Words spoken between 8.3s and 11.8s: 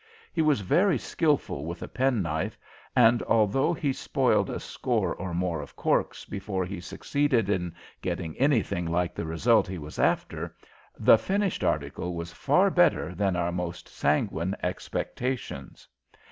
anything like the result he was after, the finished